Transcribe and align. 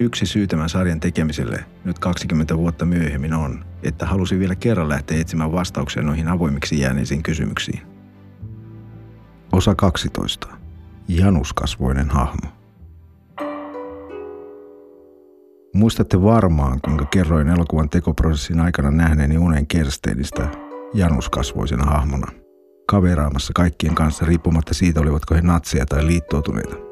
Yksi 0.00 0.26
syy 0.26 0.46
tämän 0.46 0.68
sarjan 0.68 1.00
tekemiselle 1.00 1.64
nyt 1.84 1.98
20 1.98 2.56
vuotta 2.56 2.84
myöhemmin 2.84 3.32
on, 3.32 3.64
että 3.82 4.06
halusin 4.06 4.38
vielä 4.38 4.54
kerran 4.54 4.88
lähteä 4.88 5.20
etsimään 5.20 5.52
vastauksia 5.52 6.02
noihin 6.02 6.28
avoimiksi 6.28 6.80
jääneisiin 6.80 7.22
kysymyksiin. 7.22 7.82
Osa 9.52 9.74
12. 9.74 10.48
Januskasvoinen 11.08 12.10
hahmo. 12.10 12.48
Muistatte 15.74 16.22
varmaan, 16.22 16.80
kuinka 16.80 17.04
kerroin 17.04 17.48
elokuvan 17.48 17.88
tekoprosessin 17.88 18.60
aikana 18.60 18.90
nähneeni 18.90 19.38
unen 19.38 19.66
Kersteenistä 19.66 20.48
januskasvoisena 20.94 21.84
hahmona– 21.84 22.32
kaveraamassa 22.92 23.52
kaikkien 23.54 23.94
kanssa 23.94 24.24
riippumatta 24.26 24.74
siitä, 24.74 25.00
olivatko 25.00 25.34
he 25.34 25.40
natseja 25.42 25.86
tai 25.86 26.06
liittoutuneita. 26.06 26.91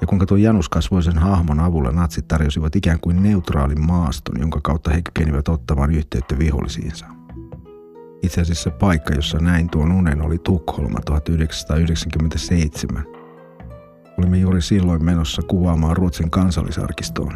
Ja 0.00 0.06
kuinka 0.06 0.26
tuon 0.26 0.42
januskasvoisen 0.42 1.18
hahmon 1.18 1.60
avulla 1.60 1.92
natsit 1.92 2.28
tarjosivat 2.28 2.76
ikään 2.76 3.00
kuin 3.00 3.22
neutraalin 3.22 3.86
maaston, 3.86 4.40
jonka 4.40 4.60
kautta 4.62 4.90
he 4.90 5.02
kykenivät 5.02 5.48
ottamaan 5.48 5.94
yhteyttä 5.94 6.38
vihollisiinsa. 6.38 7.06
Itse 8.22 8.40
asiassa 8.40 8.70
paikka, 8.70 9.14
jossa 9.14 9.38
näin 9.38 9.70
tuon 9.70 9.92
unen, 9.92 10.22
oli 10.22 10.38
Tukholma 10.38 10.98
1997. 11.06 13.04
Olimme 14.18 14.38
juuri 14.38 14.62
silloin 14.62 15.04
menossa 15.04 15.42
kuvaamaan 15.42 15.96
Ruotsin 15.96 16.30
kansallisarkistoon. 16.30 17.32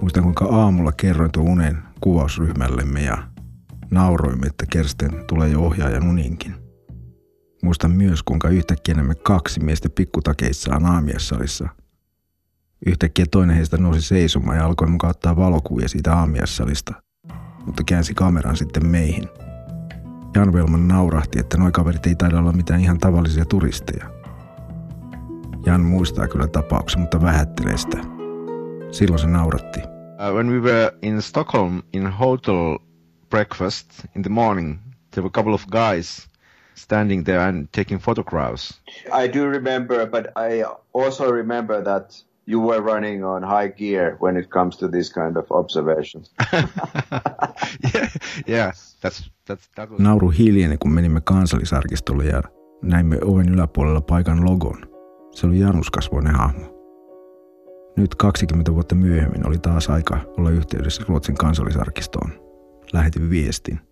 Muistan, 0.00 0.22
kuinka 0.22 0.44
aamulla 0.44 0.92
kerroin 0.92 1.32
tuon 1.32 1.48
unen 1.48 1.78
kuvausryhmällemme 2.00 3.02
ja 3.02 3.18
nauroimme, 3.90 4.46
että 4.46 4.66
Kersten 4.70 5.24
tulee 5.28 5.48
jo 5.48 5.60
ohjaajan 5.60 6.08
uninkin. 6.08 6.69
Muistan 7.62 7.90
myös, 7.90 8.22
kuinka 8.22 8.48
yhtäkkiä 8.48 8.94
näemme 8.94 9.14
kaksi 9.14 9.60
miestä 9.60 9.88
pikkutakeissaan 9.90 10.86
aamiassalissa. 10.86 11.68
Yhtäkkiä 12.86 13.26
toinen 13.30 13.56
heistä 13.56 13.76
nousi 13.76 14.02
seisomaan 14.02 14.56
ja 14.56 14.64
alkoi 14.64 14.88
mukaan 14.88 15.10
ottaa 15.10 15.36
valokuvia 15.36 15.88
siitä 15.88 16.14
aamiassalista, 16.14 16.94
mutta 17.66 17.82
käänsi 17.84 18.14
kameran 18.14 18.56
sitten 18.56 18.86
meihin. 18.86 19.28
Jan 20.34 20.52
Velman 20.52 20.88
naurahti, 20.88 21.38
että 21.38 21.56
nuo 21.56 21.70
kaverit 21.72 22.06
ei 22.06 22.14
taida 22.14 22.38
olla 22.38 22.52
mitään 22.52 22.80
ihan 22.80 22.98
tavallisia 22.98 23.44
turisteja. 23.44 24.10
Jan 25.66 25.80
muistaa 25.80 26.28
kyllä 26.28 26.46
tapauksen, 26.46 27.00
mutta 27.00 27.22
vähättelee 27.22 27.76
sitä. 27.76 27.98
Silloin 28.90 29.18
se 29.18 29.26
nauratti. 29.26 29.80
Uh, 29.80 30.34
when 30.34 30.50
we 30.50 30.60
were 30.60 30.92
in 31.02 31.22
Stockholm 31.22 31.82
in 31.92 32.06
hotel 32.06 32.78
breakfast 33.30 33.86
in 34.16 34.22
the 34.22 34.30
morning, 34.30 34.78
there 35.10 35.22
were 35.22 35.28
a 35.28 35.42
couple 35.42 35.54
of 35.54 35.66
guys 35.66 36.29
standing 36.74 37.24
there 37.24 37.48
and 37.48 37.68
taking 37.72 38.00
photographs. 38.00 38.80
I 39.12 39.28
do 39.28 39.46
remember, 39.46 40.06
but 40.06 40.26
I 40.36 40.64
also 40.94 41.32
remember 41.32 41.84
that 41.84 42.24
you 42.46 42.60
were 42.60 42.80
running 42.80 43.24
on 43.24 43.42
high 43.42 43.68
gear 43.68 44.16
when 44.20 44.36
it 44.36 44.50
comes 44.50 44.76
to 44.76 44.88
this 44.88 45.12
kind 45.12 45.36
of 45.36 45.50
observations. 45.50 46.30
yeah, 47.94 48.08
yeah, 48.46 48.72
that's, 49.00 49.30
that's, 49.46 49.68
that 49.76 49.90
was... 49.90 50.00
Nauru 50.00 50.28
hiljeni, 50.28 50.76
kun 50.76 50.92
menimme 50.92 51.20
kansallisarkistolle 51.20 52.24
ja 52.24 52.42
näimme 52.82 53.18
oven 53.24 53.48
yläpuolella 53.48 54.00
paikan 54.00 54.44
logon. 54.44 54.86
Se 55.34 55.46
oli 55.46 55.58
januskasvoinen 55.58 56.34
hahmo. 56.34 56.80
Nyt 57.96 58.14
20 58.14 58.74
vuotta 58.74 58.94
myöhemmin 58.94 59.46
oli 59.46 59.58
taas 59.58 59.90
aika 59.90 60.18
olla 60.38 60.50
yhteydessä 60.50 61.04
Ruotsin 61.08 61.36
kansallisarkistoon. 61.36 62.30
Lähetin 62.92 63.30
viestin– 63.30 63.80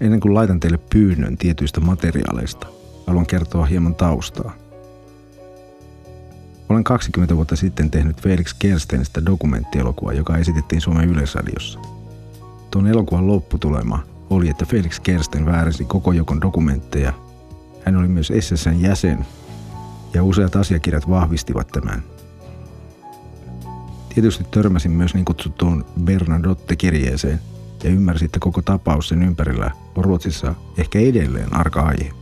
Ennen 0.00 0.20
kuin 0.20 0.34
laitan 0.34 0.60
teille 0.60 0.78
pyynnön 0.90 1.36
tietyistä 1.36 1.80
materiaaleista, 1.80 2.66
haluan 3.06 3.26
kertoa 3.26 3.66
hieman 3.66 3.94
taustaa. 3.94 4.52
Olen 6.68 6.84
20 6.84 7.36
vuotta 7.36 7.56
sitten 7.56 7.90
tehnyt 7.90 8.22
Felix 8.22 8.54
Kerstenistä 8.58 9.26
dokumenttielokuvaa, 9.26 10.12
joka 10.12 10.36
esitettiin 10.36 10.80
Suomen 10.80 11.08
Yleisradiossa. 11.08 11.80
Tuon 12.70 12.86
elokuvan 12.86 13.26
lopputulema 13.26 14.02
oli, 14.30 14.48
että 14.48 14.66
Felix 14.66 15.00
Kersten 15.00 15.46
väärensi 15.46 15.84
koko 15.84 16.12
jokon 16.12 16.40
dokumentteja. 16.40 17.12
Hän 17.84 17.96
oli 17.96 18.08
myös 18.08 18.32
SSN 18.40 18.80
jäsen 18.80 19.26
ja 20.14 20.24
useat 20.24 20.56
asiakirjat 20.56 21.08
vahvistivat 21.08 21.68
tämän. 21.68 22.02
Tietysti 24.14 24.44
törmäsin 24.50 24.90
myös 24.90 25.14
niin 25.14 25.24
kutsuttuun 25.24 25.84
Bernadotte-kirjeeseen, 26.04 27.40
ja 27.84 27.90
ymmärsi, 27.90 28.24
että 28.24 28.38
koko 28.40 28.62
tapaus 28.62 29.08
sen 29.08 29.22
ympärillä 29.22 29.70
on 29.96 30.04
Ruotsissa 30.04 30.54
ehkä 30.76 30.98
edelleen 30.98 31.56
arka 31.56 31.80
aihe. 31.80 32.12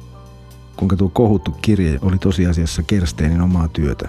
Kuinka 0.77 0.97
tuo 0.97 1.09
kohuttu 1.09 1.51
kirje 1.51 1.99
oli 2.03 2.19
tosiasiassa 2.19 2.83
Kersteinin 2.83 3.41
omaa 3.41 3.69
työtä. 3.69 4.09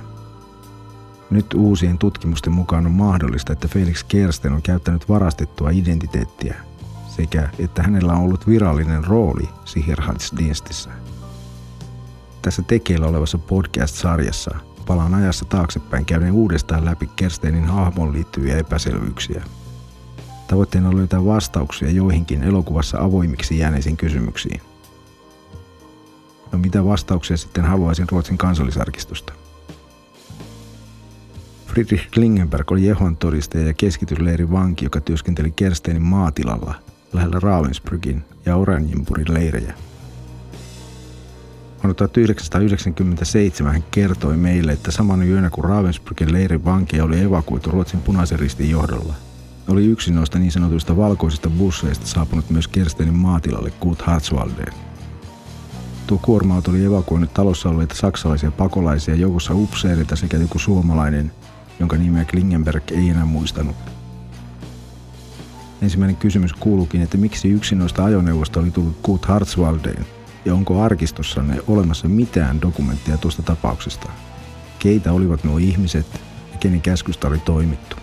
Nyt 1.30 1.54
uusien 1.54 1.98
tutkimusten 1.98 2.54
mukaan 2.54 2.86
on 2.86 2.92
mahdollista, 2.92 3.54
että 3.54 3.68
Felix 3.68 4.06
Kersten 4.08 4.54
on 4.54 4.62
käyttänyt 4.62 5.10
varastettua 5.10 5.70
identiteettiä 5.70 6.56
sekä 7.08 7.50
että 7.60 7.84
hänellä 7.84 8.14
on 8.14 8.22
ollut 8.22 8.48
virallinen 8.48 9.04
rooli 9.04 9.50
Sicherheitsdienstissä. 9.66 10.90
Tässä 12.42 12.62
tekeillä 12.62 13.08
olevassa 13.08 13.38
podcast-sarjassa 13.38 14.56
palaan 14.88 15.14
ajassa 15.14 15.46
taaksepäin 15.46 16.06
käydään 16.06 16.32
uudestaan 16.32 16.86
läpi 16.86 17.10
Kersteinin 17.16 17.66
hahmon 17.66 18.14
liittyviä 18.14 18.58
epäselvyyksiä– 18.58 19.44
Tavoitteena 20.50 20.90
on 20.90 20.98
löytää 20.98 21.26
vastauksia 21.26 21.92
joihinkin 21.92 22.44
elokuvassa 22.44 22.98
avoimiksi 23.00 23.58
jääneisiin 23.58 23.98
kysymyksiin. 23.98 24.62
No 26.52 26.60
mitä 26.60 26.86
vastauksia 26.86 27.38
sitten 27.38 27.66
haluaisin 27.66 28.10
Ruotsin 28.12 28.38
kansallisarkistosta? 28.38 29.34
Friedrich 31.68 32.12
Klingenberg 32.14 32.72
oli 32.72 32.86
Jehovan 32.86 33.18
todistaja 33.18 33.68
ja 33.68 33.74
keskitysleirin 33.74 34.52
vanki, 34.52 34.86
joka 34.86 35.02
työskenteli 35.02 35.52
Kersteinin 35.52 36.02
maatilalla 36.02 36.76
lähellä 37.14 37.40
Ravensbrückin 37.40 38.20
ja 38.46 38.56
Oranjinpurin 38.56 39.34
leirejä. 39.34 39.74
Vuonna 41.84 41.94
1997 41.94 43.74
hän 43.74 43.84
kertoi 43.92 44.38
meille, 44.38 44.72
että 44.72 44.92
samana 44.92 45.24
yönä 45.24 45.50
kun 45.50 45.64
Ravensbrückin 45.64 46.32
leirin 46.32 46.66
vankeja 46.66 47.04
oli 47.04 47.22
evakuoitu 47.22 47.72
Ruotsin 47.72 48.02
punaisen 48.02 48.40
ristin 48.40 48.70
johdolla– 48.70 49.14
oli 49.70 49.86
yksi 49.86 50.12
noista 50.12 50.40
niin 50.40 50.52
sanotuista 50.52 50.98
valkoisista 50.98 51.50
busseista 51.50 52.08
saapunut 52.08 52.50
myös 52.50 52.68
Kerstenin 52.68 53.14
maatilalle 53.14 53.72
Kurt 53.72 54.02
Hartswaldeen. 54.02 54.74
Tuo 56.08 56.18
kuorma 56.22 56.62
oli 56.70 56.86
evakuoinut 56.86 57.34
talossa 57.34 57.70
olleita 57.70 57.96
saksalaisia 57.96 58.52
pakolaisia 58.52 59.16
joukossa 59.16 59.54
upseereita 59.54 60.16
sekä 60.16 60.38
joku 60.38 60.60
suomalainen, 60.60 61.32
jonka 61.80 61.98
nimeä 61.98 62.26
Klingenberg 62.26 62.92
ei 62.92 63.10
enää 63.10 63.26
muistanut. 63.26 63.76
Ensimmäinen 65.82 66.16
kysymys 66.16 66.54
kuuluukin, 66.54 67.02
että 67.02 67.18
miksi 67.18 67.50
yksi 67.50 67.76
noista 67.76 68.06
ajoneuvosta 68.06 68.60
oli 68.60 68.72
tullut 68.72 68.98
Kurt 69.02 69.26
Hartswaldeen 69.26 70.06
ja 70.46 70.54
onko 70.54 70.82
arkistossanne 70.82 71.62
olemassa 71.68 72.08
mitään 72.08 72.62
dokumenttia 72.62 73.18
tuosta 73.18 73.44
tapauksesta? 73.44 74.10
Keitä 74.80 75.12
olivat 75.12 75.44
nuo 75.44 75.58
ihmiset 75.58 76.22
ja 76.52 76.58
kenen 76.60 76.82
käskystä 76.82 77.28
oli 77.28 77.40
toimittu? 77.40 77.99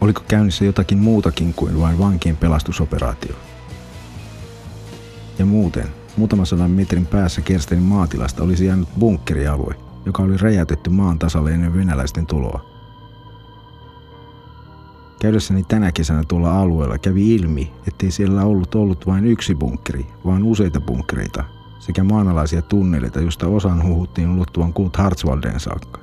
Oliko 0.00 0.22
käynnissä 0.28 0.64
jotakin 0.64 0.98
muutakin 0.98 1.54
kuin 1.54 1.80
vain 1.80 1.98
vankien 1.98 2.36
pelastusoperaatio? 2.36 3.36
Ja 5.38 5.46
muuten, 5.46 5.88
muutaman 6.16 6.46
sadan 6.46 6.70
metrin 6.70 7.06
päässä 7.06 7.40
Kerstenin 7.40 7.84
maatilasta 7.84 8.42
olisi 8.42 8.66
jäänyt 8.66 8.88
bunkkerialue, 8.98 9.74
joka 10.06 10.22
oli 10.22 10.36
räjäytetty 10.36 10.90
maan 10.90 11.18
tasalle 11.18 11.52
ennen 11.52 11.74
venäläisten 11.74 12.26
tuloa. 12.26 12.64
Käydessäni 15.20 15.64
tänä 15.64 15.92
kesänä 15.92 16.24
tuolla 16.28 16.60
alueella 16.60 16.98
kävi 16.98 17.34
ilmi, 17.34 17.72
ettei 17.88 18.10
siellä 18.10 18.44
ollut 18.44 18.74
ollut 18.74 19.06
vain 19.06 19.26
yksi 19.26 19.54
bunkkeri, 19.54 20.06
vaan 20.24 20.42
useita 20.42 20.80
bunkkereita 20.80 21.44
sekä 21.78 22.04
maanalaisia 22.04 22.62
tunneleita, 22.62 23.20
joista 23.20 23.46
osan 23.46 23.88
huhuttiin 23.88 24.30
ulottuvan 24.30 24.72
Kult 24.72 24.96
Hartswaldeen 24.96 25.60
saakka. 25.60 26.00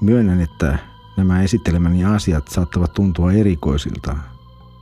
Myönnän, 0.00 0.40
että 0.40 0.78
Nämä 1.16 1.42
esittelemäni 1.42 2.04
asiat 2.04 2.48
saattavat 2.48 2.92
tuntua 2.92 3.32
erikoisilta, 3.32 4.16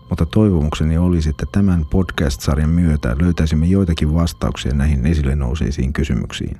mutta 0.08 0.26
toivomukseni 0.26 0.98
olisi, 0.98 1.30
että 1.30 1.46
tämän 1.52 1.86
podcast-sarjan 1.90 2.70
myötä 2.70 3.16
löytäisimme 3.20 3.66
joitakin 3.66 4.14
vastauksia 4.14 4.74
näihin 4.74 5.06
esille 5.06 5.34
nouseisiin 5.34 5.92
kysymyksiin. 5.92 6.58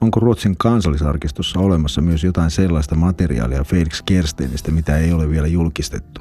onko 0.00 0.20
Ruotsin 0.20 0.56
kansallisarkistossa 0.56 1.60
olemassa 1.60 2.00
myös 2.00 2.24
jotain 2.24 2.50
sellaista 2.50 2.94
materiaalia 2.94 3.64
Felix 3.64 4.02
Kerstenistä, 4.02 4.70
mitä 4.70 4.98
ei 4.98 5.12
ole 5.12 5.30
vielä 5.30 5.46
julkistettu. 5.46 6.20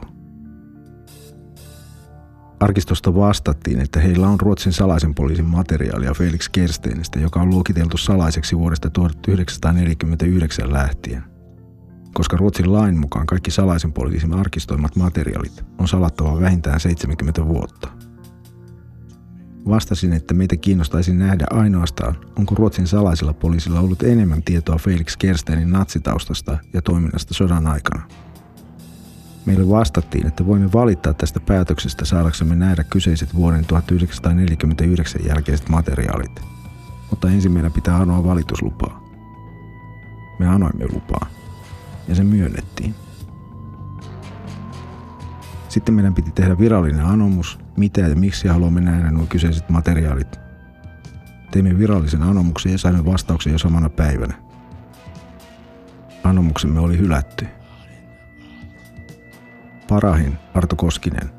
Arkistosta 2.60 3.16
vastattiin, 3.16 3.80
että 3.80 4.00
heillä 4.00 4.28
on 4.30 4.40
Ruotsin 4.40 4.74
salaisen 4.74 5.16
poliisin 5.16 5.46
materiaalia 5.46 6.14
Felix 6.14 6.50
Kerstenistä, 6.50 7.20
joka 7.20 7.42
on 7.42 7.50
luokiteltu 7.50 7.98
salaiseksi 7.98 8.58
vuodesta 8.58 8.90
1949 8.90 10.74
lähtien. 10.74 11.31
Koska 12.14 12.38
Ruotsin 12.38 12.74
lain 12.74 12.98
mukaan 12.98 13.26
kaikki 13.26 13.52
salaisen 13.52 13.94
poliisin 13.94 14.34
arkistoimat 14.34 14.96
materiaalit 14.96 15.66
on 15.78 15.88
salattava 15.88 16.40
vähintään 16.40 16.80
70 16.80 17.48
vuotta– 17.48 17.88
Vastasin, 19.68 20.14
että 20.14 20.34
meitä 20.34 20.58
kiinnostaisi 20.58 21.14
nähdä 21.14 21.46
ainoastaan, 21.50 22.16
onko 22.40 22.56
Ruotsin 22.56 22.88
salaisella 22.88 23.34
poliisilla 23.34 23.80
ollut 23.80 24.04
enemmän 24.04 24.44
tietoa 24.44 24.78
Felix 24.78 25.18
Kerstenin 25.18 25.72
natsitaustasta 25.72 26.58
ja 26.74 26.82
toiminnasta 26.82 27.34
sodan 27.34 27.68
aikana. 27.68 28.04
Meille 29.46 29.70
vastattiin, 29.70 30.28
että 30.28 30.46
voimme 30.46 30.74
valittaa 30.74 31.14
tästä 31.14 31.40
päätöksestä 31.40 32.06
saadaksemme 32.06 32.56
nähdä 32.56 32.84
kyseiset 32.84 33.36
vuoden 33.36 33.66
1949 33.66 35.22
jälkeiset 35.26 35.70
materiaalit. 35.70 36.42
Mutta 37.10 37.30
ensin 37.30 37.52
meidän 37.52 37.72
pitää 37.72 37.98
anoa 37.98 38.24
valituslupaa. 38.24 39.04
Me 40.40 40.48
anoimme 40.48 40.86
lupaa. 40.94 41.28
Ja 42.12 42.16
se 42.16 42.24
myönnettiin. 42.24 42.96
Sitten 45.70 45.96
meidän 45.96 46.16
piti 46.16 46.32
tehdä 46.32 46.58
virallinen 46.58 47.06
anomus, 47.06 47.60
mitä 47.78 48.02
ja 48.02 48.16
miksi 48.16 48.48
haluamme 48.48 48.82
nähdä 48.82 49.12
nuo 49.12 49.26
kyseiset 49.26 49.70
materiaalit. 49.70 50.40
Teimme 51.52 51.78
virallisen 51.78 52.24
anomuksen 52.24 52.72
ja 52.72 52.78
saimme 52.78 53.06
vastauksen 53.06 53.54
jo 53.54 53.58
samana 53.58 53.90
päivänä. 53.90 54.34
Anomuksemme 56.24 56.80
oli 56.80 56.98
hylätty. 56.98 57.48
Parahin 59.90 60.38
Arto 60.54 60.76
Koskinen. 60.76 61.32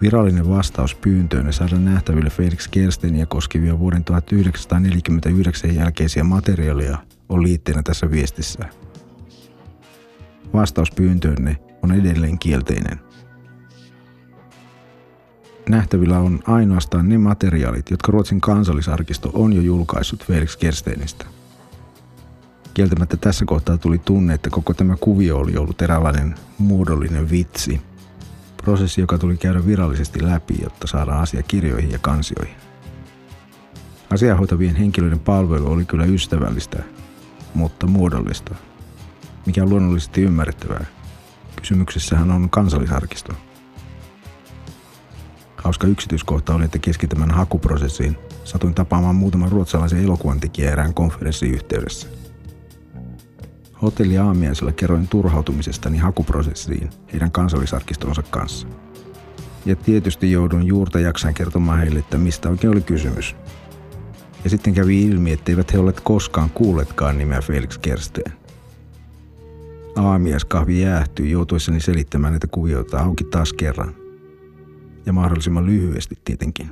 Virallinen 0.00 0.48
vastaus 0.48 0.94
pyyntöön 0.94 1.52
saada 1.52 1.76
nähtäville 1.76 2.30
Felix 2.30 2.68
Kersteniä 2.68 3.26
koskevia 3.26 3.78
vuoden 3.78 4.04
1949 4.04 5.74
jälkeisiä 5.74 6.24
materiaaleja 6.24 6.98
on 7.28 7.42
liitteenä 7.42 7.82
tässä 7.82 8.10
viestissä. 8.10 8.64
Vastaus 10.52 10.90
pyyntöönne 10.90 11.56
on 11.82 11.92
edelleen 11.92 12.38
kielteinen 12.38 13.00
nähtävillä 15.68 16.18
on 16.18 16.40
ainoastaan 16.46 17.08
ne 17.08 17.18
materiaalit, 17.18 17.90
jotka 17.90 18.12
Ruotsin 18.12 18.40
kansallisarkisto 18.40 19.30
on 19.32 19.52
jo 19.52 19.62
julkaissut 19.62 20.24
Felix 20.24 20.56
Kersteinistä. 20.56 21.26
Kieltämättä 22.74 23.16
tässä 23.16 23.44
kohtaa 23.44 23.78
tuli 23.78 23.98
tunne, 23.98 24.34
että 24.34 24.50
koko 24.50 24.74
tämä 24.74 24.96
kuvio 25.00 25.38
oli 25.38 25.56
ollut 25.56 25.82
eräänlainen 25.82 26.34
muodollinen 26.58 27.30
vitsi. 27.30 27.80
Prosessi, 28.64 29.00
joka 29.00 29.18
tuli 29.18 29.36
käydä 29.36 29.66
virallisesti 29.66 30.26
läpi, 30.26 30.54
jotta 30.62 30.86
saadaan 30.86 31.22
asia 31.22 31.42
kirjoihin 31.42 31.90
ja 31.90 31.98
kansioihin. 31.98 32.56
Asiahoitavien 34.10 34.76
henkilöiden 34.76 35.20
palvelu 35.20 35.72
oli 35.72 35.84
kyllä 35.84 36.04
ystävällistä, 36.04 36.82
mutta 37.54 37.86
muodollista, 37.86 38.54
mikä 39.48 39.62
on 39.62 39.70
luonnollisesti 39.70 40.22
ymmärrettävää. 40.22 40.84
Kysymyksessähän 41.56 42.30
on 42.30 42.50
kansallisarkisto– 42.50 43.32
Hauska 45.64 45.86
yksityiskohta 45.86 46.54
oli, 46.54 46.64
että 46.64 46.78
keskittämän 46.78 47.30
hakuprosessiin 47.30 48.16
satuin 48.44 48.74
tapaamaan 48.74 49.14
muutaman 49.14 49.52
ruotsalaisen 49.52 50.04
elokuvan 50.04 50.40
erään 50.58 50.94
konferenssin 50.94 51.54
yhteydessä. 51.54 52.08
Hotelli 53.82 54.18
aamiaisella 54.18 54.72
kerroin 54.72 55.08
turhautumisestani 55.08 55.98
hakuprosessiin 55.98 56.90
heidän 57.12 57.30
kansallisarkistonsa 57.30 58.22
kanssa. 58.22 58.68
Ja 59.66 59.76
tietysti 59.76 60.32
joudun 60.32 60.66
juurta 60.66 61.00
jaksain 61.00 61.34
kertomaan 61.34 61.78
heille, 61.78 61.98
että 61.98 62.18
mistä 62.18 62.48
oikein 62.48 62.72
oli 62.72 62.80
kysymys. 62.80 63.36
Ja 64.44 64.50
sitten 64.50 64.74
kävi 64.74 65.02
ilmi, 65.02 65.32
etteivät 65.32 65.72
he 65.72 65.78
olleet 65.78 66.00
koskaan 66.00 66.50
kuulletkaan 66.50 67.18
nimeä 67.18 67.40
Felix 67.40 67.78
Kersteen. 67.78 68.32
Aamiaiskahvi 69.98 70.80
jäähtyi 70.80 71.30
joutuessani 71.30 71.80
selittämään 71.80 72.32
näitä 72.32 72.46
kuvioita 72.46 72.98
auki 72.98 73.24
taas 73.24 73.52
kerran– 73.52 73.94
ja 75.08 75.12
mahdollisimman 75.12 75.66
lyhyesti 75.66 76.18
tietenkin. 76.24 76.70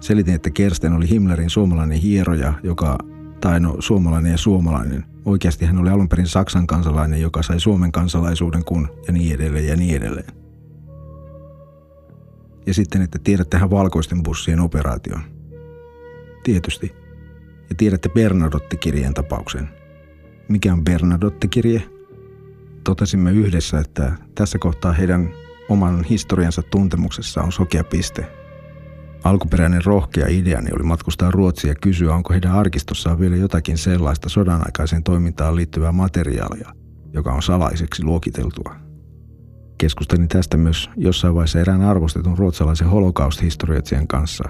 Selitin, 0.00 0.34
että 0.34 0.50
Kersten 0.50 0.92
oli 0.92 1.10
Himmlerin 1.10 1.50
suomalainen 1.50 1.98
hieroja, 1.98 2.54
joka, 2.62 2.98
tai 3.40 3.60
no 3.60 3.76
suomalainen 3.78 4.32
ja 4.32 4.38
suomalainen. 4.38 5.04
Oikeasti 5.24 5.64
hän 5.64 5.78
oli 5.78 5.90
alun 5.90 6.08
perin 6.08 6.26
Saksan 6.26 6.66
kansalainen, 6.66 7.20
joka 7.20 7.42
sai 7.42 7.60
Suomen 7.60 7.92
kansalaisuuden 7.92 8.64
kun 8.64 8.88
ja 9.06 9.12
niin 9.12 9.34
edelleen 9.34 9.66
ja 9.66 9.76
niin 9.76 9.96
edelleen. 9.96 10.32
Ja 12.66 12.74
sitten, 12.74 13.02
että 13.02 13.18
tiedättehän 13.24 13.70
valkoisten 13.70 14.22
bussien 14.22 14.60
operaation. 14.60 15.20
Tietysti. 16.44 16.94
Ja 17.68 17.74
tiedätte 17.76 18.08
Bernadotte-kirjeen 18.08 19.14
tapauksen. 19.14 19.68
Mikä 20.48 20.72
on 20.72 20.84
Bernadotte-kirje? 20.84 21.82
Totesimme 22.84 23.32
yhdessä, 23.32 23.78
että 23.78 24.12
tässä 24.34 24.58
kohtaa 24.58 24.92
heidän 24.92 25.30
oman 25.68 26.04
historiansa 26.04 26.62
tuntemuksessa 26.62 27.42
on 27.42 27.52
sokea 27.52 27.84
piste. 27.84 28.26
Alkuperäinen 29.24 29.84
rohkea 29.84 30.26
ideani 30.28 30.70
oli 30.76 30.82
matkustaa 30.82 31.30
Ruotsia 31.30 31.70
ja 31.70 31.74
kysyä, 31.74 32.14
onko 32.14 32.32
heidän 32.32 32.52
arkistossaan 32.52 33.20
vielä 33.20 33.36
jotakin 33.36 33.78
sellaista 33.78 34.28
sodan 34.28 34.62
aikaiseen 34.66 35.02
toimintaan 35.02 35.56
liittyvää 35.56 35.92
materiaalia, 35.92 36.72
joka 37.12 37.32
on 37.32 37.42
salaiseksi 37.42 38.04
luokiteltua. 38.04 38.76
Keskustelin 39.78 40.28
tästä 40.28 40.56
myös 40.56 40.90
jossain 40.96 41.34
vaiheessa 41.34 41.60
erään 41.60 41.82
arvostetun 41.82 42.38
ruotsalaisen 42.38 42.88
holocaust-historioitsijan 42.88 44.06
kanssa. 44.06 44.44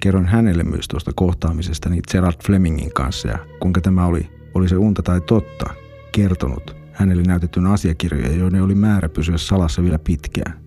Kerron 0.00 0.26
hänelle 0.26 0.62
myös 0.62 0.88
tuosta 0.88 1.12
kohtaamisestani 1.14 2.00
Gerald 2.12 2.34
Flemingin 2.46 2.92
kanssa 2.92 3.28
ja 3.28 3.38
kuinka 3.60 3.80
tämä 3.80 4.06
oli, 4.06 4.37
oli 4.58 4.68
se 4.68 4.76
unta 4.76 5.02
tai 5.02 5.20
totta, 5.20 5.70
kertonut 6.12 6.76
hänelle 6.92 7.22
näytetyn 7.22 7.66
asiakirjoja, 7.66 8.36
joiden 8.36 8.62
oli 8.62 8.74
määrä 8.74 9.08
pysyä 9.08 9.38
salassa 9.38 9.82
vielä 9.82 9.98
pitkään. 9.98 10.60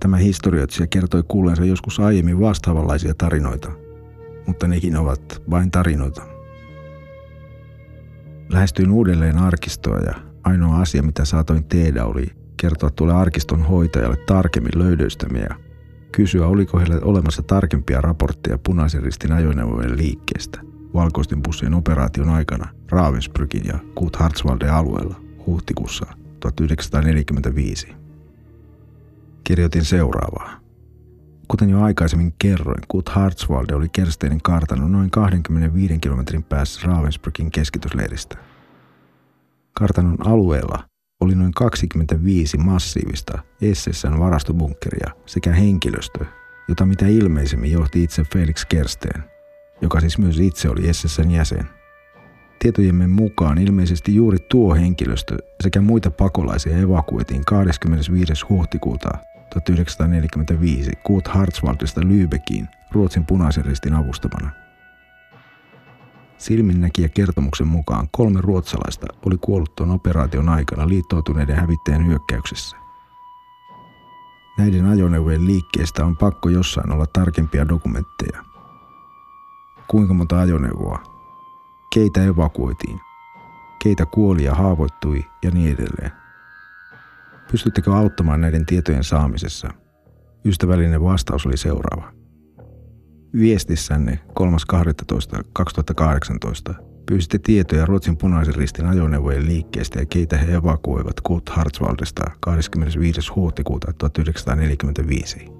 Tämä 0.00 0.16
historioitsija 0.16 0.86
kertoi 0.86 1.22
kuulleensa 1.28 1.64
joskus 1.64 2.00
aiemmin 2.00 2.40
vastaavanlaisia 2.40 3.14
tarinoita, 3.14 3.72
mutta 4.46 4.68
nekin 4.68 4.96
ovat 4.96 5.42
vain 5.50 5.70
tarinoita. 5.70 6.22
Lähestyin 8.48 8.90
uudelleen 8.90 9.38
arkistoa 9.38 9.98
ja 9.98 10.14
ainoa 10.44 10.80
asia, 10.80 11.02
mitä 11.02 11.24
saatoin 11.24 11.64
tehdä, 11.64 12.04
oli 12.04 12.26
kertoa 12.56 12.90
tuolle 12.90 13.14
arkiston 13.14 13.62
hoitajalle 13.62 14.16
tarkemmin 14.16 14.72
löydöistämme 14.74 15.38
ja 15.38 15.54
kysyä, 16.12 16.46
oliko 16.46 16.78
heillä 16.78 16.98
olemassa 17.02 17.42
tarkempia 17.42 18.00
raportteja 18.00 18.58
punaisen 18.58 19.02
ristin 19.02 19.32
ajoneuvojen 19.32 19.96
liikkeestä 19.96 20.60
valkoisten 20.94 21.42
bussien 21.42 21.74
operaation 21.74 22.28
aikana 22.28 22.68
Ravensbrückin 22.90 23.66
ja 23.66 23.78
Kut 23.94 24.16
Hartswalden 24.16 24.72
alueella 24.72 25.20
huhtikuussa 25.46 26.06
1945. 26.40 27.88
Kirjoitin 29.44 29.84
seuraavaa. 29.84 30.60
Kuten 31.48 31.70
jo 31.70 31.82
aikaisemmin 31.82 32.34
kerroin, 32.38 32.82
Kut 32.88 33.08
Hartswalde 33.08 33.74
oli 33.74 33.88
Kersteinin 33.88 34.42
kartanon 34.42 34.92
noin 34.92 35.10
25 35.10 35.98
kilometrin 35.98 36.42
päässä 36.42 36.80
Ravensbrückin 36.86 37.50
keskitysleiristä. 37.50 38.38
Kartanon 39.72 40.26
alueella 40.26 40.84
oli 41.20 41.34
noin 41.34 41.52
25 41.52 42.58
massiivista 42.58 43.38
SSN 43.74 44.18
varastobunkkeria 44.18 45.10
sekä 45.26 45.52
henkilöstö, 45.52 46.24
jota 46.68 46.86
mitä 46.86 47.06
ilmeisemmin 47.06 47.72
johti 47.72 48.02
itse 48.02 48.24
Felix 48.32 48.64
Kersteen, 48.68 49.24
joka 49.82 50.00
siis 50.00 50.18
myös 50.18 50.38
itse 50.38 50.68
oli 50.68 50.94
SSN 50.94 51.30
jäsen– 51.30 51.68
Tietojemme 52.62 53.06
mukaan 53.06 53.58
ilmeisesti 53.58 54.14
juuri 54.14 54.38
tuo 54.38 54.74
henkilöstö 54.74 55.36
sekä 55.62 55.80
muita 55.80 56.10
pakolaisia 56.10 56.76
evakuoitiin 56.76 57.44
25. 57.44 58.32
huhtikuuta 58.48 59.10
1945 59.50 60.90
Kut 61.04 61.28
Hartswaldista 61.28 62.00
Lübeckiin 62.00 62.66
Ruotsin 62.92 63.26
punaisen 63.26 63.64
ristin 63.64 63.94
avustamana. 63.94 64.50
Silminnäkijä 66.38 67.08
kertomuksen 67.08 67.66
mukaan 67.66 68.08
kolme 68.10 68.40
ruotsalaista 68.40 69.06
oli 69.26 69.36
kuollut 69.40 69.76
tuon 69.76 69.90
operaation 69.90 70.48
aikana 70.48 70.88
liittoutuneiden 70.88 71.56
hävittäjän 71.56 72.06
hyökkäyksessä. 72.06 72.76
Näiden 74.58 74.86
ajoneuvojen 74.86 75.46
liikkeestä 75.46 76.04
on 76.04 76.16
pakko 76.16 76.48
jossain 76.48 76.92
olla 76.92 77.06
tarkempia 77.06 77.68
dokumentteja. 77.68 78.49
Kuinka 79.90 80.14
monta 80.14 80.40
ajoneuvoa, 80.40 81.02
keitä 81.94 82.24
evakuoitiin, 82.24 83.00
keitä 83.82 84.06
kuoli 84.06 84.44
ja 84.44 84.54
haavoittui 84.54 85.24
ja 85.42 85.50
niin 85.50 85.74
edelleen. 85.74 86.12
Pystyttekö 87.50 87.94
auttamaan 87.94 88.40
näiden 88.40 88.66
tietojen 88.66 89.04
saamisessa? 89.04 89.68
Ystävällinen 90.44 91.02
vastaus 91.02 91.46
oli 91.46 91.56
seuraava. 91.56 92.12
Viestissänne 93.32 94.18
3.12.2018 94.40 96.74
Pyysitte 97.06 97.38
tietoja 97.38 97.86
Ruotsin 97.86 98.16
punaisen 98.16 98.54
ristin 98.54 98.86
ajoneuvojen 98.86 99.46
liikkeestä 99.46 99.98
ja 99.98 100.06
keitä 100.06 100.38
he 100.38 100.54
evakuoivat 100.54 101.20
Kurt 101.20 101.48
Hartswaldesta 101.48 102.24
25. 102.40 103.32
huhtikuuta 103.36 103.92
1945. 103.92 105.59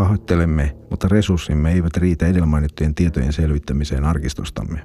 Pahoittelemme, 0.00 0.76
mutta 0.90 1.08
resurssimme 1.08 1.72
eivät 1.72 1.96
riitä 1.96 2.26
edellä 2.26 2.46
mainittujen 2.46 2.94
tietojen 2.94 3.32
selvittämiseen 3.32 4.04
arkistostamme. 4.04 4.82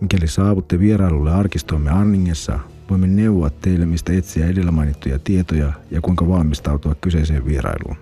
Mikäli 0.00 0.28
saavutte 0.28 0.78
vierailulle 0.78 1.32
arkistoimme 1.32 1.90
Anningessa, 1.90 2.58
voimme 2.90 3.06
neuvoa 3.06 3.50
teille, 3.50 3.86
mistä 3.86 4.12
etsiä 4.12 4.46
edellä 4.46 4.70
mainittuja 4.70 5.18
tietoja 5.18 5.72
ja 5.90 6.00
kuinka 6.00 6.28
valmistautua 6.28 6.94
kyseiseen 6.94 7.44
vierailuun. 7.44 7.96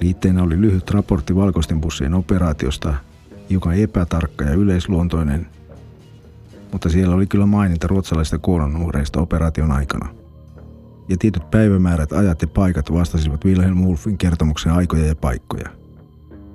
Liitteenä 0.00 0.42
oli 0.42 0.60
lyhyt 0.60 0.90
raportti 0.90 1.36
valkoisten 1.36 1.80
bussien 1.80 2.14
operaatiosta, 2.14 2.94
joka 3.48 3.72
epätarkka 3.72 4.44
ja 4.44 4.52
yleisluontoinen, 4.52 5.46
mutta 6.72 6.88
siellä 6.88 7.14
oli 7.14 7.26
kyllä 7.26 7.46
maininta 7.46 7.86
ruotsalaisista 7.86 8.38
kuolonuhreista 8.38 9.20
operaation 9.20 9.72
aikana. 9.72 10.17
Ja 11.08 11.16
tietyt 11.18 11.50
päivämäärät, 11.50 12.12
ajat 12.12 12.42
ja 12.42 12.48
paikat 12.48 12.92
vastasivat 12.92 13.44
Wilhelm 13.44 13.78
Wolfin 13.78 14.18
kertomuksen 14.18 14.72
aikoja 14.72 15.06
ja 15.06 15.16
paikkoja. 15.16 15.68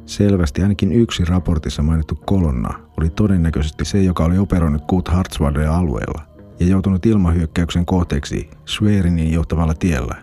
Selvästi 0.05 0.61
ainakin 0.61 0.91
yksi 0.91 1.25
raportissa 1.25 1.83
mainittu 1.83 2.15
kolonna 2.15 2.79
oli 2.99 3.09
todennäköisesti 3.09 3.85
se, 3.85 4.01
joka 4.01 4.25
oli 4.25 4.37
operoinut 4.37 4.83
Kut 4.87 5.07
Hartswaldin 5.07 5.69
alueella 5.69 6.21
ja 6.59 6.65
joutunut 6.65 7.05
ilmahyökkäyksen 7.05 7.85
kohteeksi 7.85 8.49
Schwerinin 8.67 9.33
johtavalla 9.33 9.73
tiellä, 9.73 10.15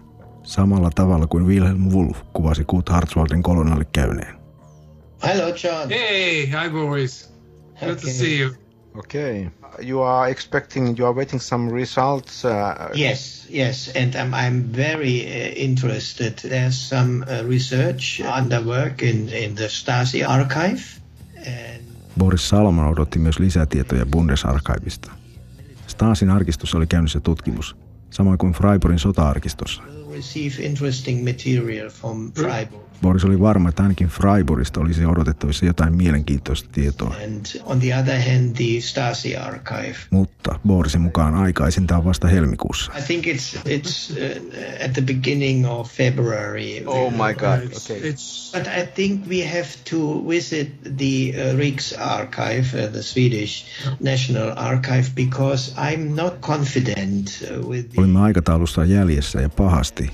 samalla 0.43 0.91
tavalla 0.95 1.27
kuin 1.27 1.47
Wilhelm 1.47 1.89
Wolf 1.89 2.19
kuvasi 2.33 2.65
Kut 2.65 2.89
Hartswaldin 2.89 3.43
kolonnalle 3.43 3.85
käyneen. 3.93 4.35
Hello, 5.23 5.49
John. 5.49 5.89
Hey, 5.89 6.47
hi, 6.47 6.71
Boris. 6.73 7.33
Good 7.81 7.89
to 7.89 7.93
Okay. 7.93 8.13
see 8.13 8.41
you. 8.41 8.51
Okay. 8.97 9.49
You 9.83 10.03
are 10.03 10.31
expecting, 10.31 10.99
you 10.99 11.07
are 11.07 11.15
waiting 11.15 11.41
some 11.41 11.73
results. 11.73 12.45
Uh, 12.45 12.51
Yes, 12.95 13.47
yes, 13.51 13.91
and 13.97 14.15
um, 14.15 14.35
I'm 14.35 14.77
very 14.77 15.21
uh, 15.27 15.53
interested. 15.57 16.33
There's 16.43 16.89
some 16.89 17.23
uh, 17.23 17.49
research 17.49 18.21
under 18.39 18.61
work 18.65 19.03
in, 19.03 19.29
in 19.29 19.55
the 19.55 19.69
Stasi 19.69 20.29
archive, 20.29 20.83
and 21.37 21.83
Boris 22.19 22.49
Salomon 22.49 22.89
odotti 22.89 23.19
myös 23.19 23.39
lisätietoja 23.39 24.07
Bundesarchivista. 24.07 25.11
Stasin 25.87 26.31
arkistossa 26.31 26.79
oli 26.79 26.87
käynnissä 26.87 27.21
tutkimus, 27.21 27.77
samoin 28.11 28.39
kuin 28.39 28.53
Freiburgin 28.53 28.99
sota-arkistossa. 28.99 29.83
will 30.11 30.17
receive 30.17 30.63
interesting 30.63 31.25
material 31.25 31.91
from 31.91 32.33
Freiburg. 32.33 32.90
Boris 33.03 33.25
oli 33.25 33.41
varma, 33.41 33.69
että 33.69 33.83
ainakin 33.83 34.09
Freiburgista 34.09 34.81
olisi 34.81 35.07
odotettavissa 35.07 35.67
jotain 35.67 35.95
mielenkiintoista 35.95 36.69
tietoa. 36.73 37.15
And 37.25 37.47
on 37.65 37.81
the 37.81 37.97
other 37.97 38.21
hand, 38.21 38.57
the 38.57 38.81
Stasi 38.81 39.37
archive. 39.37 39.97
Mutta 40.11 40.61
Borisin 40.67 41.01
mukaan 41.01 41.35
aikaisinta 41.35 41.97
on 41.97 42.05
vasta 42.05 42.29
helmikuussa. 42.29 42.93
I 42.99 43.03
think 43.03 43.27
it's 43.27 43.59
it's 43.65 44.13
uh, 44.13 44.85
at 44.85 44.93
the 44.93 45.03
beginning 45.03 45.71
of 45.71 45.91
February. 45.91 46.83
oh 46.87 47.13
my 47.13 47.35
God. 47.35 47.59
Okay. 47.77 48.11
it's 48.11 48.53
But 48.53 48.67
I 48.67 48.87
think 48.95 49.29
we 49.29 49.45
have 49.47 49.69
to 49.91 50.25
visit 50.29 50.69
the 50.83 51.35
uh, 51.35 51.59
Riksarchive, 51.59 52.75
uh, 52.75 52.93
the 52.93 53.03
Swedish 53.03 53.65
National 54.01 54.53
Archive, 54.57 55.15
because 55.15 55.73
I'm 55.77 56.15
not 56.17 56.41
confident 56.41 57.43
with 57.69 57.89
the 57.89 58.01
Olimme 58.01 58.21
aikataulussa 58.21 58.85
jäljessä 58.85 59.41
ja 59.41 59.49
pahasti, 59.49 60.11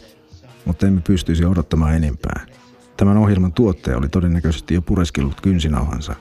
mutta 0.65 0.87
emme 0.87 1.01
pystyisi 1.01 1.45
odottamaan 1.45 1.95
enempää. 1.95 2.47
Tämän 2.97 3.17
ohjelman 3.17 3.53
tuottaja 3.53 3.97
oli 3.97 4.09
todennäköisesti 4.09 4.75
jo 4.75 4.83
pureskellut 4.83 5.41
kynsinauhansa. 5.41 6.15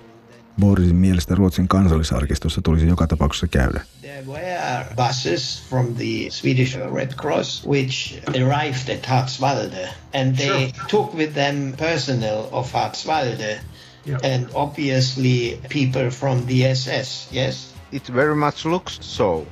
Borisin 0.60 0.96
mielestä 0.96 1.36
Ruotsin 1.36 1.68
kansallisarkistossa 1.68 2.62
tulisi 2.62 2.88
joka 2.88 3.08
tapauksessa 3.08 3.48
käydä. 3.48 3.82
There 4.02 4.24
were 4.28 4.86
buses 4.96 5.64
from 5.70 5.86
the 5.86 6.30
Swedish 6.30 6.78
Red 6.94 7.14
Cross 7.14 7.68
which 7.68 8.24
arrived 8.28 8.96
at 8.98 9.06
Hartswalde 9.06 9.90
and 10.14 10.36
they 10.36 10.72
took 10.88 11.14
with 11.14 11.34
them 11.34 11.74
personnel 11.78 12.44
of 12.52 12.74
Hartswalde 12.74 13.60
Yeah. 14.08 14.20
and 14.36 14.46
obviously 14.54 15.60
people 15.74 16.10
from 16.10 16.42
the 16.42 16.74
SS, 16.76 17.34
yes? 17.34 17.76
It 17.92 18.14
very 18.14 18.36
much 18.36 18.66
looks 18.66 18.98
so. 19.02 19.48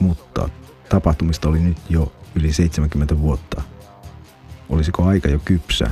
Mutta 0.00 0.48
tapahtumista 0.88 1.48
oli 1.48 1.60
nyt 1.60 1.76
jo 1.88 2.12
yli 2.34 2.52
70 2.52 3.18
vuotta. 3.18 3.62
Olisiko 4.68 5.04
aika 5.04 5.28
jo 5.28 5.38
kypsä? 5.44 5.90